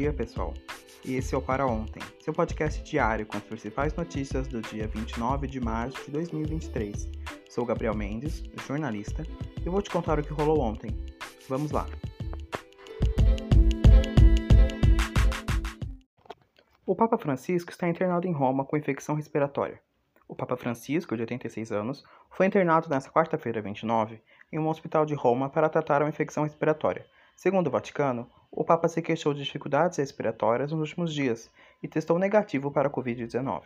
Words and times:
Dia, 0.00 0.14
pessoal. 0.14 0.54
Esse 1.04 1.34
é 1.34 1.36
o 1.36 1.42
Para 1.42 1.66
Ontem, 1.66 2.02
seu 2.20 2.32
podcast 2.32 2.82
diário 2.82 3.26
com 3.26 3.36
as 3.36 3.42
principais 3.42 3.94
notícias 3.94 4.48
do 4.48 4.62
dia 4.62 4.88
29 4.88 5.46
de 5.46 5.60
março 5.60 6.02
de 6.06 6.10
2023. 6.12 7.06
Sou 7.50 7.66
Gabriel 7.66 7.94
Mendes, 7.94 8.42
jornalista, 8.66 9.24
e 9.62 9.68
vou 9.68 9.82
te 9.82 9.90
contar 9.90 10.18
o 10.18 10.22
que 10.22 10.32
rolou 10.32 10.58
ontem. 10.58 10.96
Vamos 11.46 11.70
lá. 11.70 11.86
O 16.86 16.96
Papa 16.96 17.18
Francisco 17.18 17.70
está 17.70 17.86
internado 17.86 18.26
em 18.26 18.32
Roma 18.32 18.64
com 18.64 18.78
infecção 18.78 19.14
respiratória. 19.14 19.82
O 20.26 20.34
Papa 20.34 20.56
Francisco, 20.56 21.14
de 21.14 21.20
86 21.24 21.72
anos, 21.72 22.02
foi 22.30 22.46
internado 22.46 22.88
nesta 22.88 23.10
quarta-feira 23.10 23.60
29 23.60 24.18
em 24.50 24.58
um 24.58 24.66
hospital 24.66 25.04
de 25.04 25.12
Roma 25.12 25.50
para 25.50 25.68
tratar 25.68 26.00
uma 26.00 26.08
infecção 26.08 26.44
respiratória. 26.44 27.04
Segundo 27.36 27.66
o 27.66 27.70
Vaticano, 27.70 28.30
o 28.52 28.64
Papa 28.64 28.88
se 28.88 29.00
queixou 29.00 29.32
de 29.32 29.44
dificuldades 29.44 29.96
respiratórias 29.98 30.72
nos 30.72 30.80
últimos 30.80 31.14
dias 31.14 31.50
e 31.82 31.88
testou 31.88 32.18
negativo 32.18 32.70
para 32.70 32.88
a 32.88 32.90
Covid-19. 32.90 33.62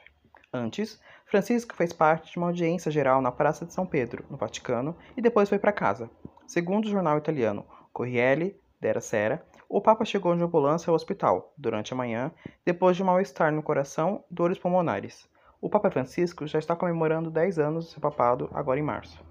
Antes, 0.53 1.01
Francisco 1.27 1.75
fez 1.75 1.93
parte 1.93 2.31
de 2.31 2.37
uma 2.37 2.49
audiência 2.49 2.91
geral 2.91 3.21
na 3.21 3.33
Praça 3.33 3.65
de 3.65 3.73
São 3.73 3.87
Pedro, 3.87 4.25
no 4.31 4.37
Vaticano, 4.37 4.95
e 5.17 5.23
depois 5.23 5.49
foi 5.49 5.59
para 5.59 5.73
casa. 5.73 6.09
Segundo 6.47 6.85
o 6.85 6.91
jornal 6.91 7.19
italiano 7.19 7.65
Corriere 7.93 8.61
della 8.81 9.01
Sera, 9.01 9.45
o 9.69 9.81
Papa 9.81 10.05
chegou 10.05 10.37
de 10.37 10.43
ambulância 10.43 10.91
ao 10.91 10.95
hospital 10.95 11.53
durante 11.57 11.93
a 11.93 11.97
manhã, 11.97 12.31
depois 12.65 12.97
de 12.97 13.03
mal-estar 13.03 13.51
no 13.51 13.63
coração 13.63 14.23
e 14.31 14.35
dores 14.35 14.59
pulmonares. 14.59 15.29
O 15.61 15.71
Papa 15.71 15.91
Francisco 15.91 16.47
já 16.47 16.59
está 16.59 16.77
comemorando 16.77 17.31
10 17.31 17.59
anos 17.59 17.87
do 17.87 17.91
seu 17.91 18.01
papado 18.01 18.51
agora 18.53 18.79
em 18.79 18.83
março. 18.83 19.25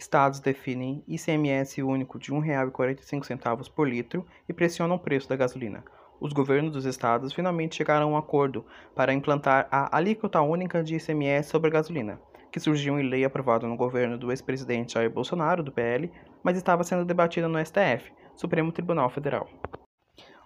Estados 0.00 0.40
definem 0.40 1.04
ICMS 1.06 1.82
único 1.82 2.18
de 2.18 2.32
R$ 2.32 2.40
1,45 2.40 3.70
por 3.70 3.86
litro 3.86 4.24
e 4.48 4.52
pressionam 4.52 4.96
o 4.96 4.98
preço 4.98 5.28
da 5.28 5.36
gasolina. 5.36 5.84
Os 6.18 6.32
governos 6.32 6.72
dos 6.72 6.86
estados 6.86 7.34
finalmente 7.34 7.76
chegaram 7.76 8.08
a 8.08 8.12
um 8.12 8.16
acordo 8.16 8.64
para 8.94 9.12
implantar 9.12 9.68
a 9.70 9.94
alíquota 9.94 10.40
única 10.40 10.82
de 10.82 10.96
ICMS 10.96 11.50
sobre 11.50 11.68
a 11.68 11.72
gasolina, 11.74 12.18
que 12.50 12.58
surgiu 12.58 12.98
em 12.98 13.10
lei 13.10 13.26
aprovada 13.26 13.66
no 13.66 13.76
governo 13.76 14.16
do 14.16 14.30
ex-presidente 14.32 14.94
Jair 14.94 15.10
Bolsonaro, 15.10 15.62
do 15.62 15.70
PL, 15.70 16.10
mas 16.42 16.56
estava 16.56 16.82
sendo 16.82 17.04
debatida 17.04 17.46
no 17.46 17.62
STF, 17.62 18.10
Supremo 18.34 18.72
Tribunal 18.72 19.10
Federal. 19.10 19.50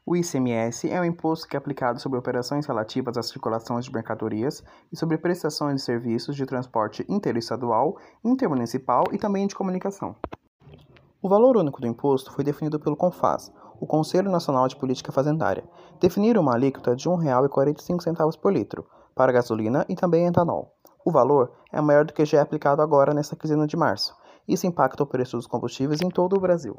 O 0.06 0.14
ICMS 0.14 0.90
é 0.90 1.00
um 1.00 1.04
imposto 1.04 1.48
que 1.48 1.56
é 1.56 1.58
aplicado 1.58 1.98
sobre 1.98 2.18
operações 2.18 2.66
relativas 2.66 3.16
às 3.16 3.26
circulações 3.28 3.86
de 3.86 3.92
mercadorias 3.92 4.62
e 4.92 4.96
sobre 4.98 5.16
prestações 5.16 5.76
de 5.76 5.80
serviços 5.80 6.36
de 6.36 6.44
transporte 6.44 7.06
interestadual, 7.08 7.96
intermunicipal 8.22 9.04
e 9.12 9.16
também 9.16 9.46
de 9.46 9.54
comunicação. 9.54 10.14
O 11.22 11.28
valor 11.28 11.56
único 11.56 11.80
do 11.80 11.86
imposto 11.86 12.30
foi 12.32 12.44
definido 12.44 12.78
pelo 12.78 12.98
CONFAS, 12.98 13.50
o 13.80 13.86
Conselho 13.86 14.30
Nacional 14.30 14.68
de 14.68 14.76
Política 14.76 15.10
Fazendária. 15.10 15.64
Definiram 15.98 16.42
uma 16.42 16.54
alíquota 16.54 16.94
de 16.94 17.08
R$ 17.08 17.14
1,45 17.16 18.38
por 18.38 18.52
litro 18.52 18.86
para 19.14 19.32
gasolina 19.32 19.86
e 19.88 19.96
também 19.96 20.26
etanol. 20.26 20.74
O 21.02 21.10
valor 21.10 21.50
é 21.72 21.80
maior 21.80 22.04
do 22.04 22.12
que 22.12 22.26
já 22.26 22.38
é 22.38 22.40
aplicado 22.42 22.82
agora 22.82 23.14
nesta 23.14 23.36
quinzena 23.36 23.66
de 23.66 23.74
março. 23.76 24.14
Isso 24.46 24.66
impacta 24.66 25.02
o 25.02 25.06
preço 25.06 25.38
dos 25.38 25.46
combustíveis 25.46 26.02
em 26.02 26.10
todo 26.10 26.36
o 26.36 26.40
Brasil. 26.40 26.78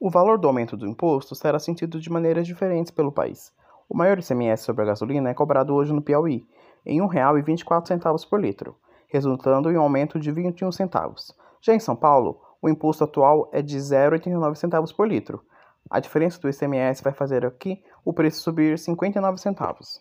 O 0.00 0.10
valor 0.10 0.38
do 0.38 0.46
aumento 0.46 0.76
do 0.76 0.86
imposto 0.86 1.34
será 1.34 1.58
sentido 1.58 2.00
de 2.00 2.08
maneiras 2.08 2.46
diferentes 2.46 2.92
pelo 2.92 3.10
país. 3.10 3.52
O 3.88 3.96
maior 3.96 4.16
ICMS 4.16 4.62
sobre 4.62 4.82
a 4.82 4.86
gasolina 4.86 5.28
é 5.28 5.34
cobrado 5.34 5.74
hoje 5.74 5.92
no 5.92 6.00
Piauí, 6.00 6.46
em 6.86 7.00
R$ 7.00 7.08
1,24 7.08 8.28
por 8.28 8.40
litro, 8.40 8.76
resultando 9.08 9.68
em 9.72 9.76
um 9.76 9.82
aumento 9.82 10.20
de 10.20 10.30
21 10.30 10.70
centavos. 10.70 11.34
Já 11.60 11.74
em 11.74 11.80
São 11.80 11.96
Paulo, 11.96 12.40
o 12.62 12.68
imposto 12.68 13.02
atual 13.02 13.50
é 13.52 13.60
de 13.60 13.76
0,89 13.76 14.54
centavos 14.54 14.92
por 14.92 15.08
litro. 15.08 15.42
A 15.90 15.98
diferença 15.98 16.40
do 16.40 16.48
ICMS 16.48 17.02
vai 17.02 17.12
fazer 17.12 17.44
aqui 17.44 17.82
o 18.04 18.12
preço 18.12 18.40
subir 18.40 18.78
59 18.78 19.38
centavos. 19.38 20.00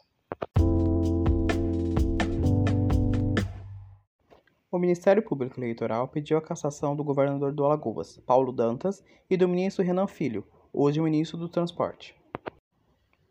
O 4.78 4.80
Ministério 4.80 5.24
Público 5.24 5.60
Eleitoral 5.60 6.08
pediu 6.08 6.38
a 6.38 6.42
cassação 6.42 6.96
do 6.96 7.04
governador 7.04 7.52
do 7.52 7.66
Alagoas, 7.66 8.20
Paulo 8.20 8.52
Dantas, 8.52 9.04
e 9.28 9.36
do 9.36 9.48
ministro 9.48 9.84
Renan 9.84 10.06
Filho, 10.06 10.46
hoje 10.72 11.02
ministro 11.02 11.36
do 11.36 11.50
Transporte. 11.50 12.16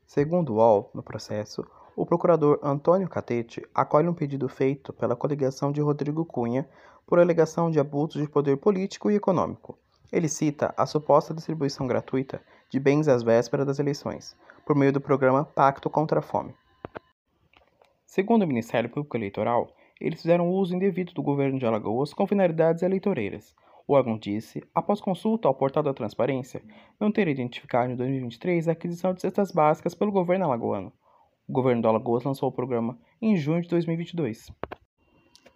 Segundo 0.05 0.55
o 0.55 0.57
UOL, 0.57 0.91
no 0.93 1.05
processo, 1.05 1.65
o 1.95 2.05
procurador 2.05 2.59
Antônio 2.63 3.09
Catete 3.09 3.65
acolhe 3.73 4.09
um 4.09 4.15
pedido 4.15 4.49
feito 4.49 4.93
pela 4.93 5.15
coligação 5.15 5.71
de 5.71 5.81
Rodrigo 5.81 6.25
Cunha 6.25 6.69
por 7.07 7.21
alegação 7.21 7.71
de 7.71 7.79
abuso 7.79 8.21
de 8.21 8.29
poder 8.29 8.57
político 8.57 9.09
e 9.09 9.15
econômico. 9.15 9.79
Ele 10.13 10.29
cita 10.29 10.75
a 10.77 10.85
suposta 10.85 11.33
distribuição 11.33 11.87
gratuita 11.87 12.43
de 12.69 12.81
bens 12.81 13.07
às 13.07 13.23
vésperas 13.23 13.65
das 13.65 13.79
eleições, 13.79 14.37
por 14.67 14.75
meio 14.75 14.93
do 14.93 15.01
programa 15.01 15.45
Pacto 15.45 15.89
contra 15.89 16.19
a 16.19 16.23
Fome. 16.23 16.55
Segundo 18.05 18.43
o 18.43 18.49
Ministério 18.49 18.91
Público 18.91 19.17
Eleitoral, 19.17 19.69
eles 20.01 20.21
fizeram 20.21 20.51
uso 20.51 20.75
indevido 20.75 21.13
do 21.13 21.23
governo 21.23 21.59
de 21.59 21.67
Alagoas 21.67 22.13
com 22.13 22.27
finalidades 22.27 22.83
eleitoreiras. 22.83 23.55
O 23.89 23.95
órgão 23.95 24.19
disse, 24.19 24.63
após 24.75 25.01
consulta 25.01 25.47
ao 25.47 25.55
portal 25.55 25.83
da 25.83 25.95
transparência, 25.95 26.61
não 26.99 27.13
ter 27.13 27.29
identificado 27.29 27.93
em 27.93 27.97
2023 27.97 28.69
a 28.69 28.73
aquisição 28.73 29.15
de 29.15 29.21
cestas 29.21 29.53
básicas 29.53 29.95
pelo 29.95 30.11
governo 30.11 30.45
alagoano. 30.45 30.93
O 31.49 31.53
governo 31.53 31.83
do 31.83 31.89
Alagoas 31.89 32.25
lançou 32.25 32.49
o 32.49 32.53
programa 32.53 32.99
em 33.23 33.37
junho 33.37 33.63
de 33.63 33.69
2022. 33.69 34.51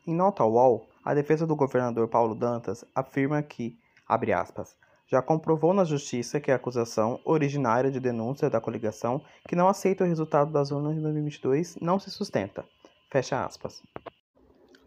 Em 0.06 0.14
nota 0.14 0.44
ao 0.44 0.52
UOL, 0.52 0.86
a 1.04 1.12
defesa 1.12 1.44
do 1.44 1.56
governador 1.56 2.06
Paulo 2.06 2.36
Dantas 2.36 2.84
afirma 2.94 3.42
que, 3.42 3.76
abre 4.06 4.32
aspas, 4.32 4.76
já 5.08 5.20
comprovou 5.20 5.74
na 5.74 5.82
justiça 5.82 6.40
que 6.40 6.52
a 6.52 6.54
acusação, 6.54 7.18
originária 7.24 7.90
de 7.90 7.98
denúncia 7.98 8.48
da 8.48 8.60
coligação, 8.60 9.20
que 9.48 9.56
não 9.56 9.68
aceita 9.68 10.04
o 10.04 10.06
resultado 10.06 10.52
das 10.52 10.70
urnas 10.70 10.94
de 10.94 11.00
2022, 11.02 11.76
não 11.80 11.98
se 11.98 12.10
sustenta. 12.10 12.64
Fecha 13.10 13.44
aspas. 13.44 13.82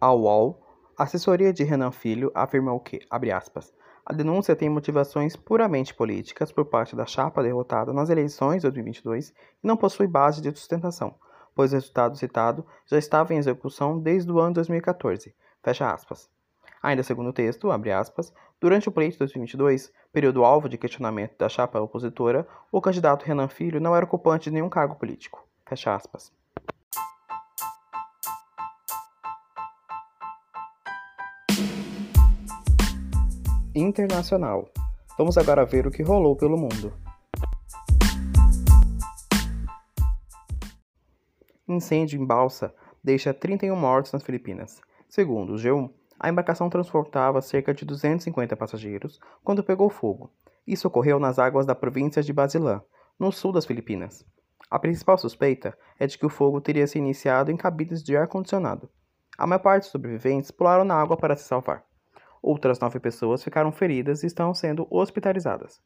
A 0.03 0.11
UOL, 0.11 0.61
a 0.97 1.03
assessoria 1.03 1.53
de 1.53 1.63
Renan 1.63 1.89
Filho 1.89 2.29
afirmou 2.35 2.77
que, 2.77 2.99
abre 3.09 3.31
aspas, 3.31 3.73
a 4.05 4.11
denúncia 4.11 4.53
tem 4.53 4.67
motivações 4.69 5.33
puramente 5.33 5.93
políticas 5.93 6.51
por 6.51 6.65
parte 6.65 6.93
da 6.93 7.05
chapa 7.05 7.41
derrotada 7.41 7.93
nas 7.93 8.09
eleições 8.09 8.57
de 8.57 8.63
2022 8.63 9.29
e 9.29 9.33
não 9.63 9.77
possui 9.77 10.05
base 10.05 10.41
de 10.41 10.53
sustentação, 10.53 11.15
pois 11.55 11.71
o 11.71 11.75
resultado 11.75 12.17
citado 12.17 12.65
já 12.85 12.97
estava 12.97 13.33
em 13.33 13.37
execução 13.37 13.97
desde 13.97 14.29
o 14.29 14.41
ano 14.41 14.55
2014. 14.55 15.33
Fecha 15.63 15.89
aspas. 15.89 16.29
Ainda 16.81 17.01
segundo 17.01 17.29
o 17.29 17.33
texto, 17.33 17.71
abre 17.71 17.93
aspas, 17.93 18.33
durante 18.59 18.89
o 18.89 18.91
pleito 18.91 19.13
de 19.13 19.19
2022, 19.19 19.89
período 20.11 20.43
alvo 20.43 20.67
de 20.67 20.77
questionamento 20.77 21.37
da 21.37 21.47
chapa 21.47 21.79
opositora, 21.79 22.45
o 22.69 22.81
candidato 22.81 23.23
Renan 23.23 23.47
Filho 23.47 23.79
não 23.79 23.95
era 23.95 24.03
ocupante 24.03 24.49
de 24.49 24.53
nenhum 24.55 24.67
cargo 24.67 24.95
político. 24.95 25.47
Fecha 25.65 25.95
aspas. 25.95 26.29
Internacional. 33.83 34.69
Vamos 35.17 35.37
agora 35.37 35.65
ver 35.65 35.85
o 35.85 35.91
que 35.91 36.01
rolou 36.01 36.35
pelo 36.35 36.57
mundo. 36.57 36.93
Incêndio 41.67 42.21
em 42.21 42.25
balsa 42.25 42.73
deixa 43.03 43.33
31 43.33 43.75
mortos 43.75 44.13
nas 44.13 44.23
Filipinas. 44.23 44.81
Segundo 45.09 45.53
o 45.53 45.55
G1, 45.55 45.89
a 46.19 46.29
embarcação 46.29 46.69
transportava 46.69 47.41
cerca 47.41 47.73
de 47.73 47.83
250 47.85 48.55
passageiros 48.55 49.19
quando 49.43 49.63
pegou 49.63 49.89
fogo. 49.89 50.31
Isso 50.65 50.87
ocorreu 50.87 51.19
nas 51.19 51.37
águas 51.37 51.65
da 51.65 51.75
província 51.75 52.23
de 52.23 52.31
Basilã, 52.31 52.81
no 53.19 53.31
sul 53.31 53.51
das 53.51 53.65
Filipinas. 53.65 54.25
A 54.71 54.79
principal 54.79 55.17
suspeita 55.17 55.77
é 55.99 56.07
de 56.07 56.17
que 56.17 56.25
o 56.25 56.29
fogo 56.29 56.61
teria 56.61 56.87
se 56.87 56.97
iniciado 56.97 57.51
em 57.51 57.57
cabines 57.57 58.01
de 58.01 58.15
ar-condicionado. 58.15 58.89
A 59.37 59.45
maior 59.45 59.59
parte 59.59 59.83
dos 59.83 59.91
sobreviventes 59.91 60.51
pularam 60.51 60.85
na 60.85 60.95
água 60.95 61.17
para 61.17 61.35
se 61.35 61.43
salvar. 61.43 61.83
Outras 62.43 62.77
nove 62.77 62.99
pessoas 62.99 63.41
ficaram 63.41 63.71
feridas 63.71 64.21
e 64.21 64.27
estão 64.27 64.53
sendo 64.53 64.85
hospitalizadas. 64.91 65.81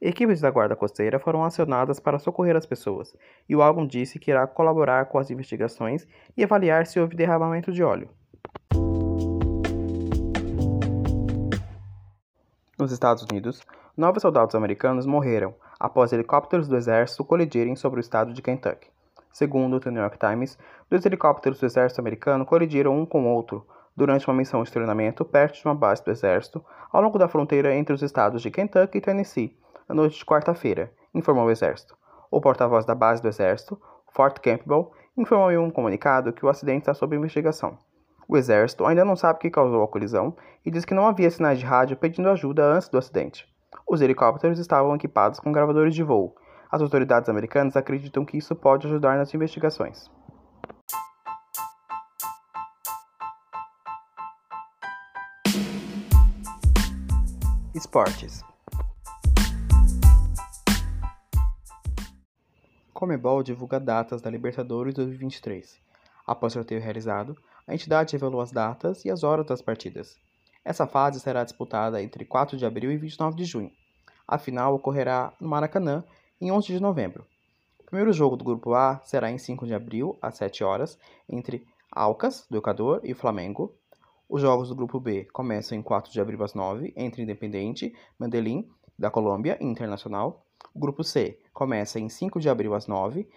Equipes 0.00 0.40
da 0.40 0.50
Guarda 0.50 0.74
Costeira 0.74 1.18
foram 1.18 1.44
acionadas 1.44 2.00
para 2.00 2.18
socorrer 2.18 2.56
as 2.56 2.64
pessoas, 2.64 3.14
e 3.46 3.54
o 3.54 3.58
órgão 3.58 3.86
disse 3.86 4.18
que 4.18 4.30
irá 4.30 4.46
colaborar 4.46 5.04
com 5.04 5.18
as 5.18 5.30
investigações 5.30 6.08
e 6.34 6.42
avaliar 6.42 6.86
se 6.86 6.98
houve 6.98 7.14
derramamento 7.14 7.70
de 7.70 7.82
óleo. 7.82 8.08
Nos 12.78 12.92
Estados 12.92 13.26
Unidos, 13.30 13.60
nove 13.94 14.20
soldados 14.20 14.54
americanos 14.54 15.04
morreram 15.04 15.54
após 15.78 16.14
helicópteros 16.14 16.66
do 16.66 16.78
exército 16.78 17.22
colidirem 17.22 17.76
sobre 17.76 18.00
o 18.00 18.02
estado 18.02 18.32
de 18.32 18.40
Kentucky. 18.40 18.88
Segundo 19.30 19.76
o 19.76 19.80
The 19.80 19.90
New 19.90 20.00
York 20.00 20.18
Times, 20.18 20.58
dois 20.88 21.04
helicópteros 21.04 21.60
do 21.60 21.66
exército 21.66 22.00
americano 22.00 22.46
colidiram 22.46 22.98
um 22.98 23.04
com 23.04 23.24
o 23.24 23.28
outro 23.28 23.66
durante 23.96 24.28
uma 24.28 24.36
missão 24.36 24.62
de 24.62 24.72
treinamento 24.72 25.24
perto 25.24 25.60
de 25.60 25.64
uma 25.64 25.74
base 25.74 26.04
do 26.04 26.10
exército, 26.10 26.64
ao 26.92 27.02
longo 27.02 27.18
da 27.18 27.28
fronteira 27.28 27.74
entre 27.74 27.94
os 27.94 28.02
estados 28.02 28.42
de 28.42 28.50
Kentucky 28.50 28.98
e 28.98 29.00
Tennessee, 29.00 29.56
na 29.88 29.94
noite 29.94 30.18
de 30.18 30.24
quarta-feira, 30.24 30.92
informou 31.14 31.46
o 31.46 31.50
exército. 31.50 31.96
O 32.30 32.40
porta-voz 32.40 32.84
da 32.84 32.94
base 32.94 33.20
do 33.20 33.28
exército, 33.28 33.80
Fort 34.12 34.38
Campbell, 34.40 34.92
informou 35.16 35.50
em 35.50 35.58
um 35.58 35.70
comunicado 35.70 36.32
que 36.32 36.46
o 36.46 36.48
acidente 36.48 36.82
está 36.82 36.94
sob 36.94 37.16
investigação. 37.16 37.76
O 38.28 38.36
exército 38.36 38.86
ainda 38.86 39.04
não 39.04 39.16
sabe 39.16 39.38
o 39.38 39.40
que 39.40 39.50
causou 39.50 39.82
a 39.82 39.88
colisão 39.88 40.36
e 40.64 40.70
diz 40.70 40.84
que 40.84 40.94
não 40.94 41.06
havia 41.06 41.30
sinais 41.30 41.58
de 41.58 41.64
rádio 41.64 41.96
pedindo 41.96 42.28
ajuda 42.28 42.64
antes 42.64 42.88
do 42.88 42.96
acidente. 42.96 43.48
Os 43.84 44.00
helicópteros 44.00 44.60
estavam 44.60 44.94
equipados 44.94 45.40
com 45.40 45.50
gravadores 45.50 45.94
de 45.96 46.04
voo. 46.04 46.36
As 46.70 46.80
autoridades 46.80 47.28
americanas 47.28 47.76
acreditam 47.76 48.24
que 48.24 48.38
isso 48.38 48.54
pode 48.54 48.86
ajudar 48.86 49.16
nas 49.16 49.34
investigações. 49.34 50.08
Esportes 57.80 58.44
Comebol 62.92 63.42
divulga 63.42 63.80
datas 63.80 64.20
da 64.20 64.28
Libertadores 64.28 64.92
2023. 64.92 65.80
Após 66.26 66.52
o 66.52 66.58
sorteio 66.58 66.78
realizado, 66.78 67.34
a 67.66 67.72
entidade 67.72 68.12
revelou 68.12 68.42
as 68.42 68.52
datas 68.52 69.06
e 69.06 69.10
as 69.10 69.24
horas 69.24 69.46
das 69.46 69.62
partidas. 69.62 70.18
Essa 70.62 70.86
fase 70.86 71.20
será 71.20 71.42
disputada 71.42 72.02
entre 72.02 72.26
4 72.26 72.58
de 72.58 72.66
abril 72.66 72.92
e 72.92 72.98
29 72.98 73.34
de 73.34 73.46
junho. 73.46 73.72
A 74.28 74.36
final 74.36 74.74
ocorrerá 74.74 75.32
no 75.40 75.48
Maracanã 75.48 76.04
em 76.38 76.52
11 76.52 76.66
de 76.66 76.80
novembro. 76.80 77.26
O 77.78 77.84
primeiro 77.84 78.12
jogo 78.12 78.36
do 78.36 78.44
Grupo 78.44 78.74
A 78.74 79.00
será 79.04 79.30
em 79.30 79.38
5 79.38 79.66
de 79.66 79.72
abril, 79.72 80.18
às 80.20 80.36
7 80.36 80.62
horas, 80.62 80.98
entre 81.26 81.66
Alcas, 81.90 82.46
do 82.50 82.58
Equador, 82.58 83.00
e 83.02 83.14
Flamengo. 83.14 83.74
Os 84.30 84.42
jogos 84.42 84.68
do 84.68 84.76
Grupo 84.76 85.00
B 85.00 85.24
começam 85.32 85.76
em 85.76 85.82
4 85.82 86.12
de 86.12 86.20
abril 86.20 86.44
às 86.44 86.54
9, 86.54 86.94
entre 86.96 87.20
Independente, 87.20 87.92
Medellín, 88.16 88.70
da 88.96 89.10
Colômbia 89.10 89.58
e 89.60 89.66
Internacional. 89.66 90.46
O 90.72 90.78
grupo 90.78 91.02
C 91.02 91.36
começa 91.52 91.98
em 91.98 92.08
5 92.08 92.38
de 92.38 92.48
abril 92.48 92.72
às 92.72 92.86
9, 92.86 93.28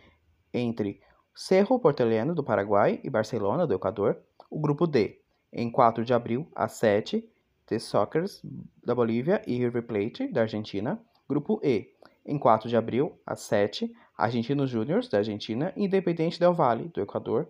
entre 0.54 1.02
Cerro 1.34 1.80
Porteño 1.80 2.36
do 2.36 2.44
Paraguai 2.44 3.02
e 3.04 3.10
Barcelona 3.10 3.66
do 3.66 3.74
Equador. 3.74 4.22
O 4.52 4.60
grupo 4.60 4.86
D, 4.86 5.20
em 5.52 5.68
4 5.72 6.06
de 6.06 6.14
abril 6.14 6.48
às 6.56 6.74
7, 6.74 7.28
The 7.66 7.80
Sockers 7.80 8.44
da 8.86 8.94
Bolívia 8.94 9.42
e 9.48 9.58
River 9.58 9.88
Plate 9.88 10.28
da 10.28 10.42
Argentina. 10.42 11.02
Grupo 11.28 11.60
E, 11.64 11.88
em 12.24 12.38
4 12.38 12.70
de 12.70 12.78
abril 12.78 13.20
às 13.26 13.40
7, 13.40 13.92
Argentinos 14.16 14.70
Júniors 14.70 15.10
da 15.10 15.18
Argentina 15.18 15.74
e 15.76 15.86
Independente 15.86 16.40
del 16.40 16.54
Valle 16.54 16.90
do 16.90 17.02
Equador. 17.02 17.48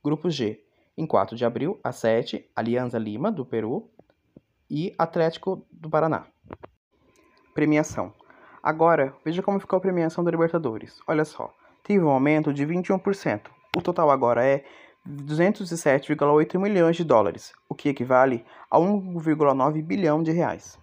Grupo 0.00 0.30
G, 0.30 0.63
em 0.96 1.06
4 1.06 1.36
de 1.36 1.44
abril 1.44 1.78
às 1.82 1.96
7, 1.96 2.48
Alianza 2.54 2.98
Lima 2.98 3.30
do 3.30 3.44
Peru 3.44 3.90
e 4.70 4.94
Atlético 4.98 5.66
do 5.70 5.90
Paraná. 5.90 6.26
Premiação. 7.52 8.12
Agora, 8.62 9.14
veja 9.24 9.42
como 9.42 9.60
ficou 9.60 9.76
a 9.76 9.80
premiação 9.80 10.24
da 10.24 10.30
Libertadores. 10.30 10.98
Olha 11.06 11.24
só, 11.24 11.54
teve 11.82 12.02
um 12.04 12.10
aumento 12.10 12.52
de 12.52 12.66
21%. 12.66 13.42
O 13.76 13.82
total 13.82 14.10
agora 14.10 14.44
é 14.44 14.64
207,8 15.06 16.58
milhões 16.58 16.96
de 16.96 17.04
dólares, 17.04 17.52
o 17.68 17.74
que 17.74 17.90
equivale 17.90 18.44
a 18.70 18.78
1,9 18.78 19.82
bilhão 19.82 20.22
de 20.22 20.32
reais. 20.32 20.78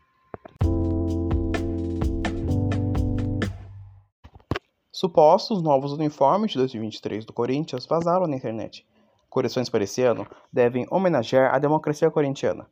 Supostos 4.91 5.63
novos 5.63 5.93
uniformes 5.93 6.51
de 6.51 6.59
2023 6.59 7.25
do 7.25 7.33
Corinthians 7.33 7.87
vazaram 7.87 8.27
na 8.27 8.35
internet. 8.35 8.85
Coleções 9.31 9.67
para 9.67 9.83
esse 9.83 10.03
ano 10.03 10.27
devem 10.53 10.85
homenagear 10.91 11.55
a 11.55 11.57
democracia 11.57 12.11
corintiana. 12.11 12.67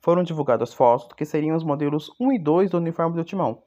Foram 0.00 0.24
divulgadas 0.24 0.74
fotos 0.74 1.06
que 1.16 1.24
seriam 1.24 1.56
os 1.56 1.62
modelos 1.62 2.10
1 2.18 2.32
e 2.32 2.38
2 2.40 2.70
do 2.70 2.78
uniforme 2.78 3.14
do 3.14 3.22
Timão, 3.22 3.62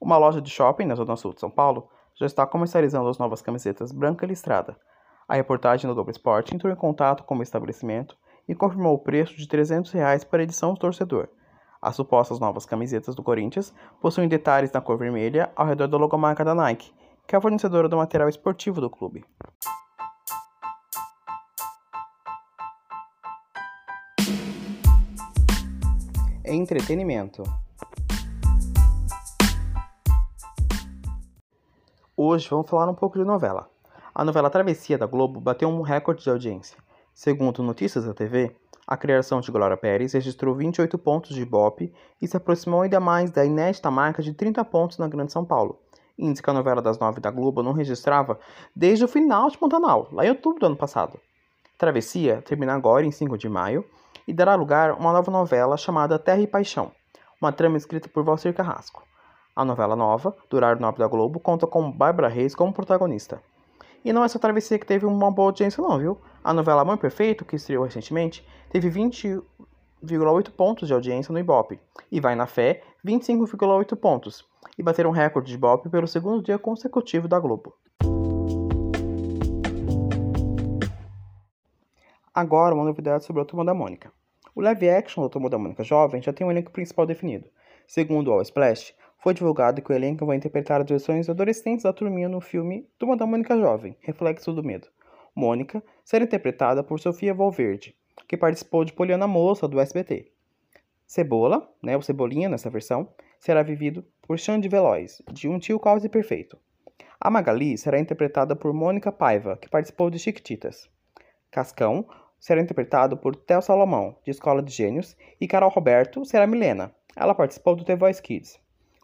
uma 0.00 0.16
loja 0.16 0.40
de 0.40 0.48
shopping 0.48 0.86
na 0.86 0.94
Zona 0.94 1.14
Sul 1.14 1.34
de 1.34 1.40
São 1.40 1.50
Paulo 1.50 1.86
já 2.14 2.24
está 2.24 2.46
comercializando 2.46 3.08
as 3.10 3.18
novas 3.18 3.42
camisetas 3.42 3.92
branca 3.92 4.24
listrada. 4.24 4.74
A 5.28 5.34
reportagem 5.34 5.86
do 5.86 5.94
Globo 5.94 6.10
Esporte 6.10 6.54
entrou 6.54 6.72
em 6.72 6.76
contato 6.76 7.22
com 7.22 7.36
o 7.36 7.42
estabelecimento 7.42 8.16
e 8.48 8.54
confirmou 8.54 8.94
o 8.94 8.98
preço 8.98 9.36
de 9.36 9.46
300 9.46 9.92
reais 9.92 10.24
para 10.24 10.40
a 10.40 10.42
edição 10.42 10.72
do 10.72 10.80
torcedor. 10.80 11.28
As 11.82 11.96
supostas 11.96 12.40
novas 12.40 12.64
camisetas 12.64 13.14
do 13.14 13.22
Corinthians 13.22 13.74
possuem 14.00 14.26
detalhes 14.26 14.72
na 14.72 14.80
cor 14.80 14.96
vermelha 14.96 15.52
ao 15.54 15.66
redor 15.66 15.86
da 15.86 15.98
logomarca 15.98 16.44
da 16.44 16.54
Nike, 16.54 16.92
que 17.26 17.34
é 17.34 17.38
a 17.38 17.40
fornecedora 17.40 17.86
do 17.86 17.98
material 17.98 18.28
esportivo 18.28 18.80
do 18.80 18.88
clube. 18.88 19.22
Entretenimento 26.52 27.44
Hoje 32.16 32.48
vamos 32.50 32.68
falar 32.68 32.90
um 32.90 32.94
pouco 32.94 33.16
de 33.16 33.24
novela. 33.24 33.70
A 34.12 34.24
novela 34.24 34.50
Travessia 34.50 34.98
da 34.98 35.06
Globo 35.06 35.40
bateu 35.40 35.68
um 35.68 35.80
recorde 35.80 36.24
de 36.24 36.28
audiência. 36.28 36.76
Segundo 37.14 37.62
notícias 37.62 38.04
da 38.04 38.12
TV, 38.12 38.56
a 38.84 38.96
criação 38.96 39.40
de 39.40 39.52
Glória 39.52 39.76
Pérez 39.76 40.12
registrou 40.12 40.56
28 40.56 40.98
pontos 40.98 41.36
de 41.36 41.42
Ibope 41.42 41.94
e 42.20 42.26
se 42.26 42.36
aproximou 42.36 42.82
ainda 42.82 42.98
mais 42.98 43.30
da 43.30 43.44
inédita 43.44 43.88
marca 43.88 44.20
de 44.20 44.34
30 44.34 44.64
pontos 44.64 44.98
na 44.98 45.06
Grande 45.06 45.30
São 45.30 45.44
Paulo, 45.44 45.78
índice 46.18 46.42
que 46.42 46.50
a 46.50 46.52
novela 46.52 46.82
das 46.82 46.98
nove 46.98 47.20
da 47.20 47.30
Globo 47.30 47.62
não 47.62 47.72
registrava 47.72 48.40
desde 48.74 49.04
o 49.04 49.08
final 49.08 49.48
de 49.50 49.56
Pantanal, 49.56 50.08
lá 50.10 50.26
em 50.26 50.30
outubro 50.30 50.58
do 50.58 50.66
ano 50.66 50.76
passado. 50.76 51.16
Travessia 51.78 52.42
termina 52.42 52.74
agora 52.74 53.06
em 53.06 53.12
5 53.12 53.38
de 53.38 53.48
maio 53.48 53.84
e 54.26 54.32
dará 54.32 54.54
lugar 54.54 54.90
a 54.90 54.94
uma 54.94 55.12
nova 55.12 55.30
novela 55.30 55.76
chamada 55.76 56.18
Terra 56.18 56.40
e 56.40 56.46
Paixão, 56.46 56.92
uma 57.40 57.52
trama 57.52 57.76
escrita 57.76 58.08
por 58.08 58.24
Valcir 58.24 58.54
Carrasco. 58.54 59.02
A 59.54 59.64
novela 59.64 59.96
nova, 59.96 60.34
do 60.48 60.56
horário 60.56 60.80
nobre 60.80 61.00
da 61.00 61.08
Globo, 61.08 61.40
conta 61.40 61.66
com 61.66 61.90
Bárbara 61.90 62.28
Reis 62.28 62.54
como 62.54 62.72
protagonista. 62.72 63.42
E 64.04 64.12
não 64.12 64.22
é 64.22 64.24
essa 64.24 64.38
travessia 64.38 64.78
que 64.78 64.86
teve 64.86 65.04
uma 65.04 65.30
boa 65.30 65.48
audiência 65.48 65.82
não, 65.82 65.98
viu? 65.98 66.18
A 66.42 66.54
novela 66.54 66.82
Amor 66.82 66.96
Perfeito, 66.96 67.44
que 67.44 67.56
estreou 67.56 67.84
recentemente, 67.84 68.46
teve 68.70 68.88
20,8 68.90 70.50
pontos 70.52 70.88
de 70.88 70.94
audiência 70.94 71.32
no 71.32 71.38
Ibope. 71.38 71.78
E 72.10 72.20
Vai 72.20 72.34
na 72.34 72.46
Fé, 72.46 72.82
25,8 73.04 73.94
pontos. 73.96 74.46
E 74.78 74.82
bateram 74.82 75.10
um 75.10 75.12
recorde 75.12 75.48
de 75.48 75.54
Ibope 75.54 75.90
pelo 75.90 76.06
segundo 76.06 76.42
dia 76.42 76.58
consecutivo 76.58 77.28
da 77.28 77.38
Globo. 77.38 77.74
Agora, 82.32 82.76
uma 82.76 82.84
novidade 82.84 83.24
sobre 83.24 83.42
a 83.42 83.44
Turma 83.44 83.64
da 83.64 83.74
Mônica. 83.74 84.12
O 84.54 84.60
live 84.60 84.88
action 84.88 85.20
da 85.24 85.28
Turma 85.28 85.50
da 85.50 85.58
Mônica 85.58 85.82
Jovem 85.82 86.22
já 86.22 86.32
tem 86.32 86.46
um 86.46 86.50
elenco 86.50 86.70
principal 86.70 87.04
definido. 87.04 87.48
Segundo 87.88 88.28
o 88.28 88.32
All 88.32 88.42
Splash, 88.42 88.94
foi 89.18 89.34
divulgado 89.34 89.82
que 89.82 89.90
o 89.90 89.94
elenco 89.94 90.24
vai 90.24 90.36
interpretar 90.36 90.80
as 90.80 90.88
versões 90.88 91.28
adolescentes 91.28 91.82
da 91.82 91.92
turminha 91.92 92.28
no 92.28 92.40
filme 92.40 92.88
Turma 92.96 93.16
da 93.16 93.26
Mônica 93.26 93.58
Jovem, 93.58 93.96
Reflexo 93.98 94.52
do 94.52 94.62
Medo. 94.62 94.86
Mônica 95.34 95.82
será 96.04 96.22
interpretada 96.22 96.84
por 96.84 97.00
Sofia 97.00 97.34
Valverde, 97.34 97.96
que 98.28 98.36
participou 98.36 98.84
de 98.84 98.92
Poliana 98.92 99.26
Moça 99.26 99.66
do 99.66 99.80
SBT. 99.80 100.30
Cebola, 101.08 101.68
né, 101.82 101.96
o 101.96 102.02
Cebolinha 102.02 102.48
nessa 102.48 102.70
versão, 102.70 103.08
será 103.40 103.60
vivido 103.64 104.04
por 104.22 104.38
Xande 104.38 104.68
Veloz, 104.68 105.20
de 105.32 105.48
Um 105.48 105.58
Tio 105.58 105.80
Quase 105.80 106.08
Perfeito. 106.08 106.56
A 107.20 107.28
Magali 107.28 107.76
será 107.76 107.98
interpretada 107.98 108.54
por 108.54 108.72
Mônica 108.72 109.10
Paiva, 109.10 109.56
que 109.56 109.68
participou 109.68 110.08
de 110.10 110.20
Chiquititas. 110.20 110.88
Cascão 111.50 112.06
será 112.40 112.60
interpretado 112.60 113.16
por 113.16 113.36
Theo 113.36 113.60
Salomão, 113.60 114.16
de 114.24 114.30
Escola 114.30 114.62
de 114.62 114.72
Gênios, 114.72 115.16
e 115.40 115.46
Carol 115.46 115.70
Roberto 115.70 116.24
será 116.24 116.46
Milena. 116.46 116.92
Ela 117.14 117.34
participou 117.34 117.76
do 117.76 117.84
The 117.84 117.94
Voice 117.94 118.22
Kids. 118.22 118.58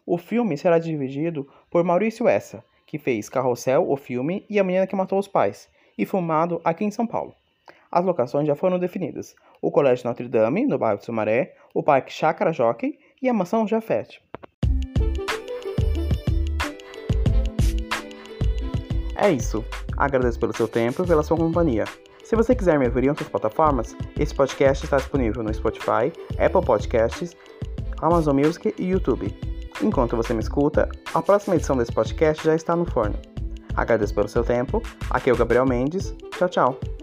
O 0.05 0.17
filme 0.17 0.57
será 0.57 0.79
dirigido 0.79 1.47
por 1.69 1.83
Maurício 1.83 2.27
Essa, 2.27 2.63
que 2.85 2.97
fez 2.97 3.29
Carrossel, 3.29 3.89
o 3.89 3.95
filme, 3.95 4.45
e 4.49 4.59
A 4.59 4.63
Menina 4.63 4.87
que 4.87 4.95
Matou 4.95 5.19
os 5.19 5.27
Pais, 5.27 5.69
e 5.97 6.05
filmado 6.05 6.59
aqui 6.63 6.83
em 6.83 6.91
São 6.91 7.05
Paulo. 7.05 7.35
As 7.91 8.03
locações 8.03 8.47
já 8.47 8.55
foram 8.55 8.79
definidas: 8.79 9.35
o 9.61 9.71
Colégio 9.71 10.07
Notre 10.07 10.27
Dame, 10.27 10.65
no 10.65 10.77
bairro 10.77 10.99
de 10.99 11.05
Sumaré, 11.05 11.55
o 11.73 11.83
Parque 11.83 12.11
Chácara 12.11 12.51
Jockey 12.51 12.97
e 13.21 13.29
a 13.29 13.33
Mansão 13.33 13.67
Jafet. 13.67 14.21
É 19.19 19.31
isso. 19.31 19.65
Agradeço 19.97 20.39
pelo 20.39 20.55
seu 20.55 20.67
tempo 20.67 21.03
e 21.03 21.07
pela 21.07 21.23
sua 21.23 21.37
companhia. 21.37 21.85
Se 22.27 22.35
você 22.35 22.53
quiser 22.53 22.77
me 22.77 22.85
ouvir 22.85 23.05
em 23.05 23.07
outras 23.07 23.29
plataformas, 23.29 23.95
esse 24.19 24.35
podcast 24.35 24.83
está 24.83 24.97
disponível 24.97 25.41
no 25.41 25.53
Spotify, 25.53 26.11
Apple 26.37 26.61
Podcasts, 26.61 27.33
Amazon 28.01 28.35
Music 28.35 28.75
e 28.77 28.89
YouTube. 28.89 29.33
Enquanto 29.81 30.17
você 30.17 30.33
me 30.33 30.41
escuta, 30.41 30.89
a 31.13 31.21
próxima 31.21 31.55
edição 31.55 31.77
desse 31.77 31.93
podcast 31.93 32.43
já 32.43 32.53
está 32.53 32.75
no 32.75 32.83
forno. 32.83 33.17
Agradeço 33.73 34.13
pelo 34.13 34.27
seu 34.27 34.43
tempo. 34.43 34.83
Aqui 35.09 35.29
é 35.29 35.33
o 35.33 35.37
Gabriel 35.37 35.65
Mendes. 35.65 36.13
Tchau, 36.37 36.49
tchau. 36.49 36.96